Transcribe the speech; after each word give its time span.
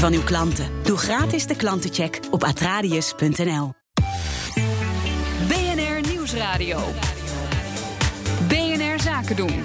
Die 0.00 0.08
van 0.08 0.18
uw 0.18 0.24
klanten. 0.24 0.66
Doe 0.82 0.96
gratis 0.96 1.46
de 1.46 1.56
klantencheck 1.56 2.20
op 2.30 2.44
atradius.nl. 2.44 3.72
BNR 5.48 6.08
Nieuwsradio. 6.08 6.78
BNR 8.48 9.00
Zaken 9.00 9.36
doen. 9.36 9.64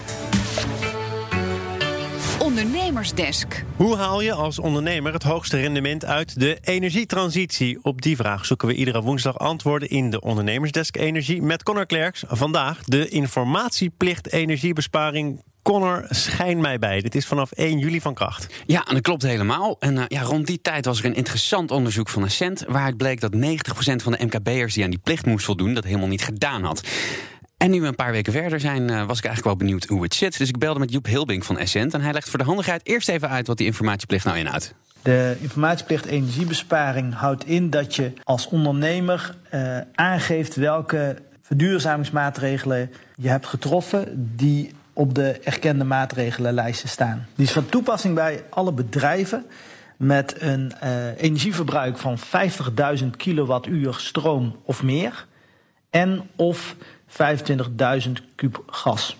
Ondernemersdesk. 2.39 3.63
Hoe 3.75 3.95
haal 3.95 4.21
je 4.21 4.33
als 4.33 4.59
ondernemer 4.59 5.13
het 5.13 5.23
hoogste 5.23 5.57
rendement 5.57 6.05
uit 6.05 6.39
de 6.39 6.57
energietransitie? 6.61 7.79
Op 7.81 8.01
die 8.01 8.15
vraag 8.15 8.45
zoeken 8.45 8.67
we 8.67 8.73
iedere 8.73 9.01
woensdag 9.01 9.37
antwoorden 9.37 9.89
in 9.89 10.09
de 10.09 10.21
Ondernemersdesk 10.21 10.97
Energie 10.97 11.41
met 11.41 11.63
Connor 11.63 11.85
Klerks. 11.85 12.23
Vandaag 12.27 12.83
de 12.83 13.07
informatieplicht 13.07 14.31
energiebesparing 14.31 15.43
Connor, 15.65 16.05
schijn 16.09 16.61
mij 16.61 16.79
bij. 16.79 17.01
Dit 17.01 17.15
is 17.15 17.25
vanaf 17.25 17.51
1 17.51 17.79
juli 17.79 18.01
van 18.01 18.13
kracht. 18.13 18.47
Ja, 18.65 18.85
en 18.85 18.93
dat 18.93 19.03
klopt 19.03 19.21
helemaal. 19.21 19.75
En 19.79 19.95
uh, 19.95 20.03
ja, 20.07 20.21
rond 20.21 20.47
die 20.47 20.61
tijd 20.61 20.85
was 20.85 20.99
er 20.99 21.05
een 21.05 21.15
interessant 21.15 21.71
onderzoek 21.71 22.09
van 22.09 22.23
Ascent... 22.23 22.63
waaruit 22.67 22.97
bleek 22.97 23.21
dat 23.21 23.35
90% 23.35 23.37
van 23.95 24.11
de 24.11 24.25
MKB'ers 24.25 24.73
die 24.73 24.83
aan 24.83 24.89
die 24.89 24.99
plicht 24.99 25.25
moest 25.25 25.45
voldoen... 25.45 25.73
dat 25.73 25.83
helemaal 25.83 26.07
niet 26.07 26.23
gedaan 26.23 26.63
had. 26.63 26.81
En 27.57 27.71
nu 27.71 27.81
we 27.81 27.87
een 27.87 27.95
paar 27.95 28.11
weken 28.11 28.33
verder 28.33 28.59
zijn, 28.59 28.81
uh, 28.81 29.05
was 29.05 29.17
ik 29.17 29.25
eigenlijk 29.25 29.43
wel 29.43 29.55
benieuwd 29.55 29.85
hoe 29.85 30.03
het 30.03 30.13
zit. 30.13 30.37
Dus 30.37 30.49
ik 30.49 30.57
belde 30.57 30.79
met 30.79 30.91
Joep 30.91 31.05
Hilbink 31.05 31.43
van 31.43 31.59
Ascent. 31.59 31.93
En 31.93 32.01
hij 32.01 32.13
legt 32.13 32.29
voor 32.29 32.39
de 32.39 32.45
handigheid 32.45 32.81
eerst 32.83 33.09
even 33.09 33.29
uit 33.29 33.47
wat 33.47 33.57
die 33.57 33.65
informatieplicht 33.65 34.25
nou 34.25 34.37
inhoudt. 34.37 34.73
De 35.01 35.37
informatieplicht 35.41 36.05
energiebesparing 36.05 37.13
houdt 37.13 37.45
in 37.45 37.69
dat 37.69 37.95
je 37.95 38.11
als 38.23 38.47
ondernemer 38.47 39.35
uh, 39.53 39.77
aangeeft 39.95 40.55
welke 40.55 41.17
verduurzamingsmaatregelen 41.41 42.91
je 43.15 43.29
hebt 43.29 43.45
getroffen 43.45 44.31
die 44.35 44.71
op 44.95 45.15
de 45.15 45.39
erkende 45.43 45.83
maatregelenlijsten 45.83 46.89
staan. 46.89 47.27
Die 47.35 47.45
is 47.45 47.51
van 47.51 47.65
toepassing 47.65 48.15
bij 48.15 48.43
alle 48.49 48.71
bedrijven 48.71 49.45
met 49.97 50.41
een 50.41 50.71
uh, 50.83 51.21
energieverbruik 51.21 51.97
van 51.97 52.17
50.000 52.99 53.05
kilowattuur 53.17 53.93
stroom 53.93 54.55
of 54.63 54.83
meer 54.83 55.25
en 55.89 56.29
of 56.35 56.75
25.000 57.07 58.11
kub 58.35 58.63
gas. 58.67 59.17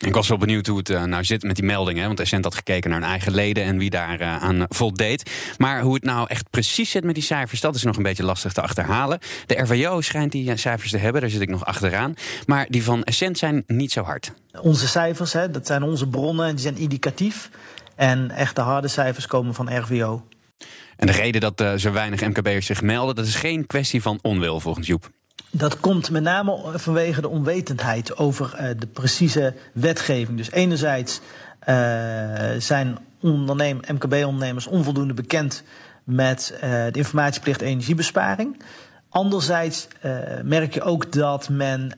Ik 0.00 0.14
was 0.14 0.28
wel 0.28 0.38
benieuwd 0.38 0.66
hoe 0.66 0.78
het 0.78 0.90
uh, 0.90 1.04
nou 1.04 1.24
zit 1.24 1.42
met 1.42 1.56
die 1.56 1.64
meldingen. 1.64 2.06
Want 2.06 2.20
Essent 2.20 2.44
had 2.44 2.54
gekeken 2.54 2.90
naar 2.90 3.00
hun 3.00 3.08
eigen 3.08 3.34
leden 3.34 3.64
en 3.64 3.78
wie 3.78 3.90
daar 3.90 4.20
uh, 4.20 4.42
aan 4.42 4.66
voldeed. 4.68 5.30
Maar 5.58 5.80
hoe 5.80 5.94
het 5.94 6.04
nou 6.04 6.28
echt 6.28 6.50
precies 6.50 6.90
zit 6.90 7.04
met 7.04 7.14
die 7.14 7.24
cijfers, 7.24 7.60
dat 7.60 7.74
is 7.74 7.82
nog 7.82 7.96
een 7.96 8.02
beetje 8.02 8.24
lastig 8.24 8.52
te 8.52 8.60
achterhalen. 8.60 9.18
De 9.46 9.54
RWO 9.54 10.00
schijnt 10.00 10.32
die 10.32 10.56
cijfers 10.56 10.90
te 10.90 10.98
hebben, 10.98 11.20
daar 11.20 11.30
zit 11.30 11.40
ik 11.40 11.48
nog 11.48 11.64
achteraan. 11.64 12.14
Maar 12.46 12.66
die 12.68 12.84
van 12.84 13.04
Essent 13.04 13.38
zijn 13.38 13.64
niet 13.66 13.92
zo 13.92 14.02
hard. 14.02 14.32
Onze 14.60 14.88
cijfers, 14.88 15.32
hè, 15.32 15.50
dat 15.50 15.66
zijn 15.66 15.82
onze 15.82 16.08
bronnen, 16.08 16.50
die 16.50 16.64
zijn 16.64 16.76
indicatief. 16.76 17.50
En 17.96 18.30
echte 18.30 18.60
harde 18.60 18.88
cijfers 18.88 19.26
komen 19.26 19.54
van 19.54 19.78
RWO. 19.78 20.26
En 20.96 21.06
de 21.06 21.12
reden 21.12 21.40
dat 21.40 21.60
uh, 21.60 21.74
zo 21.74 21.92
weinig 21.92 22.20
MKB'ers 22.20 22.66
zich 22.66 22.82
melden, 22.82 23.14
dat 23.14 23.26
is 23.26 23.34
geen 23.34 23.66
kwestie 23.66 24.02
van 24.02 24.18
onwil 24.22 24.60
volgens 24.60 24.86
Joep. 24.86 25.10
Dat 25.56 25.80
komt 25.80 26.10
met 26.10 26.22
name 26.22 26.60
vanwege 26.74 27.20
de 27.20 27.28
onwetendheid 27.28 28.16
over 28.16 28.56
uh, 28.60 28.68
de 28.78 28.86
precieze 28.86 29.54
wetgeving. 29.72 30.36
Dus 30.36 30.50
enerzijds 30.50 31.20
uh, 31.68 31.76
zijn 32.58 32.98
MKB-ondernemers 33.20 34.66
onvoldoende 34.66 35.14
bekend 35.14 35.62
met 36.04 36.52
uh, 36.54 36.60
de 36.60 36.98
informatieplicht 36.98 37.60
energiebesparing. 37.60 38.62
Anderzijds 39.08 39.88
merk 40.42 40.74
je 40.74 40.82
ook 40.82 41.12
dat 41.12 41.48
men 41.48 41.92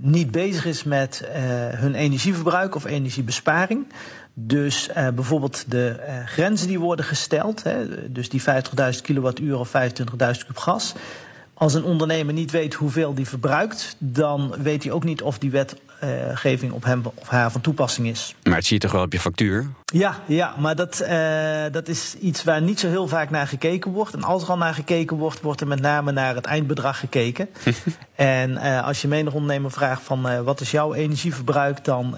niet 0.00 0.30
bezig 0.30 0.64
is 0.64 0.84
met 0.84 1.28
hun 1.74 1.94
energieverbruik 1.94 2.74
of 2.74 2.84
energiebesparing. 2.84 3.86
Dus 4.34 4.88
bijvoorbeeld 5.14 5.70
de 5.70 5.96
grenzen 6.24 6.68
die 6.68 6.78
worden 6.78 7.04
gesteld, 7.04 7.62
hè, 7.62 8.10
dus 8.12 8.28
die 8.28 8.42
50.000 8.42 8.46
kilowattuur 9.02 9.58
of 9.58 9.68
25.000 9.68 10.46
kub 10.46 10.56
gas. 10.56 10.94
Als 11.58 11.74
een 11.74 11.84
ondernemer 11.84 12.34
niet 12.34 12.50
weet 12.50 12.74
hoeveel 12.74 13.14
die 13.14 13.28
verbruikt, 13.28 13.96
dan 13.98 14.54
weet 14.62 14.82
hij 14.82 14.92
ook 14.92 15.04
niet 15.04 15.22
of 15.22 15.38
die 15.38 15.50
wetgeving 15.50 16.72
op 16.72 16.84
hem 16.84 17.02
of 17.14 17.28
haar 17.28 17.50
van 17.50 17.60
toepassing 17.60 18.08
is. 18.08 18.34
Maar 18.42 18.54
het 18.54 18.66
zie 18.66 18.74
je 18.74 18.82
toch 18.82 18.92
wel 18.92 19.02
op 19.02 19.12
je 19.12 19.20
factuur? 19.20 19.66
Ja, 19.84 20.18
ja 20.26 20.54
maar 20.58 20.76
dat, 20.76 21.02
uh, 21.02 21.64
dat 21.72 21.88
is 21.88 22.14
iets 22.20 22.44
waar 22.44 22.62
niet 22.62 22.80
zo 22.80 22.88
heel 22.88 23.08
vaak 23.08 23.30
naar 23.30 23.46
gekeken 23.46 23.92
wordt. 23.92 24.14
En 24.14 24.22
als 24.22 24.42
er 24.42 24.48
al 24.48 24.56
naar 24.56 24.74
gekeken 24.74 25.16
wordt, 25.16 25.40
wordt 25.40 25.60
er 25.60 25.66
met 25.66 25.80
name 25.80 26.12
naar 26.12 26.34
het 26.34 26.44
eindbedrag 26.44 26.98
gekeken. 26.98 27.48
en 28.14 28.50
uh, 28.50 28.86
als 28.86 29.02
je 29.02 29.08
menig 29.08 29.32
ondernemer 29.32 29.70
vraagt 29.70 30.02
van 30.02 30.30
uh, 30.30 30.40
wat 30.40 30.60
is 30.60 30.70
jouw 30.70 30.94
energieverbruik, 30.94 31.84
dan 31.84 32.16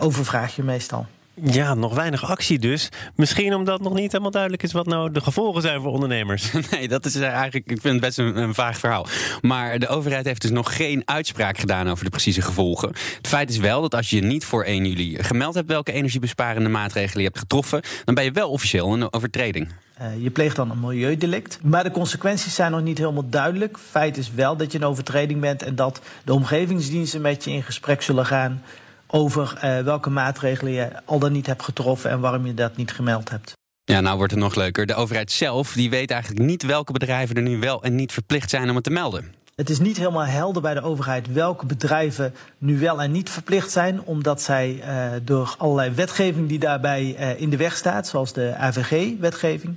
overvraag 0.00 0.56
je 0.56 0.62
meestal. 0.62 1.06
Ja, 1.42 1.74
nog 1.74 1.94
weinig 1.94 2.30
actie 2.30 2.58
dus. 2.58 2.88
Misschien 3.14 3.54
omdat 3.54 3.80
nog 3.80 3.94
niet 3.94 4.12
helemaal 4.12 4.30
duidelijk 4.30 4.62
is 4.62 4.72
wat 4.72 4.86
nou 4.86 5.12
de 5.12 5.20
gevolgen 5.20 5.62
zijn 5.62 5.80
voor 5.80 5.92
ondernemers. 5.92 6.50
Nee, 6.70 6.88
dat 6.88 7.04
is 7.04 7.16
eigenlijk, 7.16 7.70
ik 7.70 7.80
vind 7.80 7.94
het 7.94 8.00
best 8.00 8.18
een, 8.18 8.36
een, 8.36 8.54
vaag 8.54 8.78
verhaal. 8.78 9.06
Maar 9.40 9.78
de 9.78 9.88
overheid 9.88 10.24
heeft 10.24 10.42
dus 10.42 10.50
nog 10.50 10.76
geen 10.76 11.02
uitspraak 11.04 11.58
gedaan 11.58 11.88
over 11.88 12.04
de 12.04 12.10
precieze 12.10 12.42
gevolgen. 12.42 12.88
Het 12.88 13.26
feit 13.28 13.50
is 13.50 13.56
wel 13.56 13.80
dat 13.80 13.94
als 13.94 14.10
je 14.10 14.20
niet 14.20 14.44
voor 14.44 14.64
1 14.64 14.86
juli 14.86 15.22
gemeld 15.22 15.54
hebt 15.54 15.68
welke 15.68 15.92
energiebesparende 15.92 16.68
maatregelen 16.68 17.22
je 17.22 17.28
hebt 17.28 17.38
getroffen, 17.38 17.82
dan 18.04 18.14
ben 18.14 18.24
je 18.24 18.32
wel 18.32 18.50
officieel 18.50 18.92
een 18.92 19.12
overtreding. 19.12 19.68
Uh, 20.00 20.22
je 20.22 20.30
pleegt 20.30 20.56
dan 20.56 20.70
een 20.70 20.80
milieudelict. 20.80 21.58
Maar 21.62 21.84
de 21.84 21.90
consequenties 21.90 22.54
zijn 22.54 22.70
nog 22.70 22.82
niet 22.82 22.98
helemaal 22.98 23.28
duidelijk. 23.28 23.78
Feit 23.90 24.16
is 24.16 24.32
wel 24.32 24.56
dat 24.56 24.72
je 24.72 24.78
een 24.78 24.84
overtreding 24.84 25.40
bent 25.40 25.62
en 25.62 25.74
dat 25.74 26.00
de 26.24 26.32
omgevingsdiensten 26.32 27.20
met 27.20 27.44
je 27.44 27.50
in 27.50 27.62
gesprek 27.62 28.02
zullen 28.02 28.26
gaan 28.26 28.62
over 29.10 29.60
uh, 29.64 29.80
welke 29.80 30.10
maatregelen 30.10 30.72
je 30.72 30.90
al 31.04 31.18
dan 31.18 31.32
niet 31.32 31.46
hebt 31.46 31.62
getroffen 31.62 32.10
en 32.10 32.20
waarom 32.20 32.46
je 32.46 32.54
dat 32.54 32.76
niet 32.76 32.92
gemeld 32.92 33.30
hebt. 33.30 33.52
Ja, 33.84 34.00
nou 34.00 34.16
wordt 34.16 34.32
het 34.32 34.40
nog 34.40 34.54
leuker. 34.54 34.86
De 34.86 34.94
overheid 34.94 35.32
zelf 35.32 35.72
die 35.72 35.90
weet 35.90 36.10
eigenlijk 36.10 36.42
niet 36.42 36.62
welke 36.62 36.92
bedrijven 36.92 37.36
er 37.36 37.42
nu 37.42 37.58
wel 37.58 37.82
en 37.82 37.94
niet 37.94 38.12
verplicht 38.12 38.50
zijn 38.50 38.68
om 38.68 38.74
het 38.74 38.84
te 38.84 38.90
melden. 38.90 39.34
Het 39.58 39.70
is 39.70 39.78
niet 39.78 39.96
helemaal 39.96 40.26
helder 40.26 40.62
bij 40.62 40.74
de 40.74 40.82
overheid 40.82 41.32
welke 41.32 41.66
bedrijven 41.66 42.34
nu 42.58 42.78
wel 42.78 43.02
en 43.02 43.12
niet 43.12 43.30
verplicht 43.30 43.70
zijn, 43.70 44.00
omdat 44.02 44.42
zij 44.42 44.82
uh, 44.86 45.04
door 45.24 45.54
allerlei 45.58 45.90
wetgeving 45.90 46.48
die 46.48 46.58
daarbij 46.58 47.16
uh, 47.18 47.40
in 47.40 47.50
de 47.50 47.56
weg 47.56 47.76
staat, 47.76 48.08
zoals 48.08 48.32
de 48.32 48.54
AVG-wetgeving, 48.56 49.76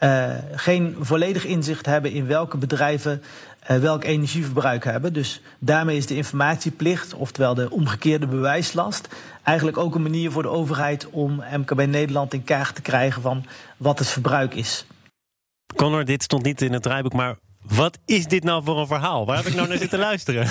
uh, 0.00 0.30
geen 0.54 0.96
volledig 1.00 1.44
inzicht 1.44 1.86
hebben 1.86 2.12
in 2.12 2.26
welke 2.26 2.56
bedrijven 2.56 3.22
uh, 3.70 3.76
welk 3.76 4.04
energieverbruik 4.04 4.84
hebben. 4.84 5.12
Dus 5.12 5.40
daarmee 5.58 5.96
is 5.96 6.06
de 6.06 6.16
informatieplicht, 6.16 7.14
oftewel 7.14 7.54
de 7.54 7.70
omgekeerde 7.70 8.26
bewijslast, 8.26 9.08
eigenlijk 9.42 9.76
ook 9.76 9.94
een 9.94 10.02
manier 10.02 10.30
voor 10.30 10.42
de 10.42 10.48
overheid 10.48 11.10
om 11.10 11.42
MKB 11.56 11.86
Nederland 11.86 12.34
in 12.34 12.44
kaart 12.44 12.74
te 12.74 12.82
krijgen 12.82 13.22
van 13.22 13.44
wat 13.76 13.98
het 13.98 14.08
verbruik 14.08 14.54
is. 14.54 14.86
Connor, 15.76 16.04
dit 16.04 16.22
stond 16.22 16.42
niet 16.42 16.62
in 16.62 16.72
het 16.72 16.82
draaiboek, 16.82 17.12
maar 17.12 17.36
wat 17.62 17.98
is 18.04 18.26
dit 18.26 18.44
nou 18.44 18.64
voor 18.64 18.78
een 18.78 18.86
verhaal? 18.86 19.26
Waar 19.26 19.36
heb 19.36 19.46
ik 19.46 19.54
nou 19.54 19.68
naar 19.68 19.78
zitten 19.78 19.98
luisteren? 20.08 20.48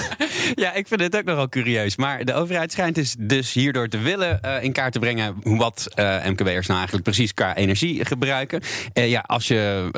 Ja, 0.56 0.74
ik 0.74 0.88
vind 0.88 1.02
het 1.02 1.18
ook 1.18 1.24
nogal 1.24 1.50
curieus. 1.50 1.96
Maar 1.96 2.26
de 2.26 2.34
overheid 2.34 2.72
schijnt 2.72 2.96
dus, 2.96 3.16
dus 3.20 3.54
hierdoor 3.54 3.88
te 3.88 3.98
willen 3.98 4.40
uh, 4.46 4.64
in 4.64 4.72
kaart 4.72 4.94
te 4.94 5.00
brengen 5.00 5.36
wat 5.44 5.88
uh, 5.96 6.26
MKB'ers 6.26 6.68
nou 6.68 6.78
eigenlijk 6.78 7.04
precies 7.04 7.34
qua 7.34 7.56
energie 7.56 8.06
gebruiken. 8.06 8.62
Uh, 8.94 9.10
ja, 9.10 9.24
als, 9.26 9.48
je, 9.48 9.90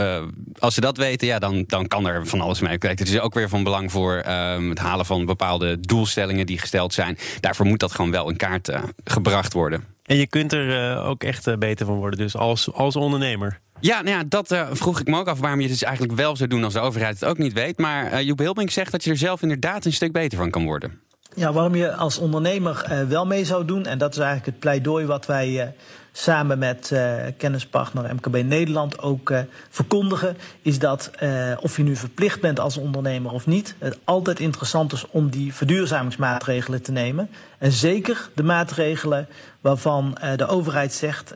als 0.60 0.74
ze 0.74 0.82
dat 0.82 0.98
weten, 0.98 1.28
ja, 1.28 1.40
dan, 1.40 1.64
dan 1.68 1.88
kan 1.88 2.08
er 2.08 2.28
van 2.28 2.42
alles 2.42 2.60
mee. 2.60 2.78
Kijk, 2.78 3.00
het 3.00 3.08
is 3.08 3.20
ook 3.20 3.34
weer 3.34 3.50
van 3.50 3.64
belang 3.64 3.92
voor 3.92 4.16
ehm, 4.16 4.70
het 4.70 4.80
halen 4.80 5.06
van 5.06 5.26
bepaalde 5.26 5.80
doelstellingen 5.80 6.46
die 6.46 6.60
gesteld 6.60 6.94
zijn. 6.94 7.18
Daarvoor 7.40 7.66
moet 7.66 7.80
dat 7.80 7.92
gewoon 7.92 8.12
wel 8.12 8.30
in 8.30 8.38
kaart 8.38 8.72
gebracht 9.04 9.54
worden. 9.54 9.93
En 10.04 10.16
je 10.16 10.28
kunt 10.28 10.54
er 10.54 10.98
ook 11.02 11.24
echt 11.24 11.60
beter 11.60 11.86
van 11.86 11.96
worden, 11.96 12.20
dus 12.20 12.36
als, 12.36 12.74
als 12.74 12.96
ondernemer. 12.96 13.60
Ja, 13.80 14.02
nou 14.02 14.18
ja, 14.18 14.24
dat 14.28 14.52
uh, 14.52 14.68
vroeg 14.72 15.00
ik 15.00 15.08
me 15.08 15.18
ook 15.18 15.28
af 15.28 15.40
waarom 15.40 15.60
je 15.60 15.66
het 15.68 15.74
dus 15.74 15.84
eigenlijk 15.84 16.18
wel 16.18 16.36
zou 16.36 16.50
doen 16.50 16.64
als 16.64 16.74
de 16.74 16.80
overheid 16.80 17.20
het 17.20 17.30
ook 17.30 17.38
niet 17.38 17.54
weet. 17.54 17.78
Maar 17.78 18.24
Joep 18.24 18.40
Hilbink 18.40 18.70
zegt 18.70 18.92
dat 18.92 19.04
je 19.04 19.10
er 19.10 19.18
zelf 19.18 19.42
inderdaad 19.42 19.86
een 19.86 19.94
stuk 19.94 20.12
beter 20.12 20.38
van 20.38 20.50
kan 20.50 20.66
worden. 20.66 21.02
Ja, 21.36 21.54
waarom 21.54 21.76
je 21.76 21.94
als 21.94 22.18
ondernemer 22.18 22.86
uh, 22.92 23.02
wel 23.02 23.26
mee 23.26 23.46
zou 23.46 23.66
doen, 23.66 23.86
en 23.86 23.98
dat 23.98 24.12
is 24.12 24.18
eigenlijk 24.18 24.46
het 24.46 24.60
pleidooi 24.60 25.06
wat 25.06 25.26
wij 25.26 25.76
samen 26.12 26.60
met 26.60 26.90
uh, 26.94 27.14
kennispartner 27.38 28.16
MKB 28.16 28.44
Nederland 28.44 29.00
ook 29.00 29.34
verkondigen, 29.70 30.38
is 30.62 30.80
dat 30.80 31.12
of 31.60 31.78
je 31.78 31.84
nu 31.84 31.96
verplicht 31.96 32.42
bent 32.42 32.60
als 32.60 32.78
ondernemer 32.78 33.32
of 33.32 33.46
niet, 33.46 33.76
het 33.80 34.00
altijd 34.04 34.40
interessant 34.40 34.94
is 34.94 35.06
om 35.10 35.30
die 35.30 35.54
verduurzamingsmaatregelen 35.54 36.82
te 36.82 36.92
nemen. 36.92 37.30
En 37.58 37.72
zeker 37.72 38.30
de 38.36 38.44
maatregelen 38.44 39.28
waarvan 39.62 40.18
de 40.36 40.48
overheid 40.48 40.94
zegt 40.94 41.34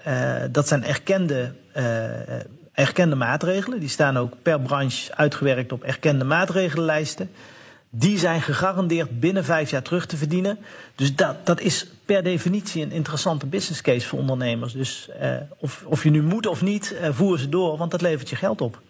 dat 0.52 0.68
zijn 0.68 0.86
erkende, 0.86 1.54
erkende 2.74 3.16
maatregelen. 3.16 3.80
Die 3.80 3.90
staan 3.90 4.18
ook 4.18 4.34
per 4.42 4.60
branche 4.60 5.16
uitgewerkt 5.16 5.72
op 5.72 5.84
erkende 5.84 6.26
maatregelenlijsten 6.26 7.30
die 7.90 8.18
zijn 8.20 8.42
gegarandeerd 8.42 9.20
binnen 9.20 9.46
vijf 9.46 9.70
jaar 9.70 9.82
terug 9.82 10.06
te 10.06 10.18
verdienen. 10.18 10.58
Dus 10.96 11.16
dat, 11.16 11.46
dat 11.46 11.60
is 11.62 11.88
per 12.06 12.24
definitie 12.24 12.84
een 12.84 12.92
interessante 12.92 13.46
business 13.46 13.82
case 13.82 14.08
voor 14.08 14.20
ondernemers. 14.20 14.74
Dus 14.74 15.10
uh, 15.22 15.36
of, 15.58 15.84
of 15.86 16.04
je 16.04 16.10
nu 16.10 16.24
moet 16.24 16.46
of 16.46 16.62
niet, 16.62 16.96
uh, 17.02 17.10
voer 17.12 17.40
ze 17.40 17.50
door, 17.50 17.78
want 17.78 17.92
dat 17.92 18.02
levert 18.02 18.30
je 18.30 18.36
geld 18.36 18.62
op. 18.62 18.82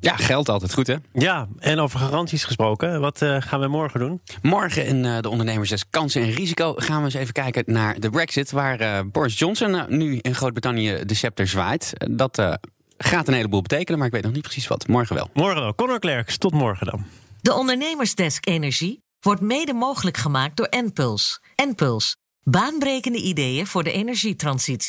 Ja, 0.00 0.16
geld 0.16 0.48
altijd 0.48 0.74
goed, 0.74 0.86
hè? 0.86 0.96
Ja, 1.12 1.48
en 1.58 1.78
over 1.78 1.98
garanties 1.98 2.44
gesproken. 2.44 3.00
Wat 3.00 3.20
uh, 3.22 3.36
gaan 3.40 3.60
we 3.60 3.68
morgen 3.68 4.00
doen? 4.00 4.20
Morgen 4.42 4.86
in 4.86 5.04
uh, 5.04 5.18
de 5.18 5.28
Ondernemersdes 5.28 5.84
Kansen 5.90 6.22
en 6.22 6.30
Risico 6.30 6.74
gaan 6.76 6.98
we 6.98 7.04
eens 7.04 7.14
even 7.14 7.32
kijken 7.32 7.64
naar 7.66 8.00
de 8.00 8.10
Brexit. 8.10 8.50
Waar 8.50 8.80
uh, 8.80 8.98
Boris 9.12 9.38
Johnson 9.38 9.84
nu 9.88 10.18
in 10.20 10.34
Groot-Brittannië 10.34 10.98
de 11.04 11.14
scepter 11.14 11.46
zwaait. 11.46 11.92
Dat 12.10 12.58
gaat 12.98 13.28
een 13.28 13.34
heleboel 13.34 13.62
betekenen, 13.62 13.98
maar 13.98 14.06
ik 14.06 14.14
weet 14.14 14.22
nog 14.22 14.32
niet 14.32 14.42
precies 14.42 14.68
wat. 14.68 14.86
Morgen 14.86 15.16
wel. 15.16 15.30
Morgen 15.32 15.60
wel. 15.60 15.74
Conor 15.74 15.98
Klerks, 15.98 16.38
tot 16.38 16.52
morgen 16.52 16.86
dan. 16.86 17.04
De 17.42 17.54
Ondernemersdesk 17.54 18.46
Energie 18.46 19.02
wordt 19.20 19.40
mede 19.40 19.72
mogelijk 19.72 20.16
gemaakt 20.16 20.56
door 20.56 20.66
Enpuls. 20.66 21.40
Enpuls, 21.54 22.16
baanbrekende 22.42 23.18
ideeën 23.18 23.66
voor 23.66 23.84
de 23.84 23.92
energietransitie. 23.92 24.88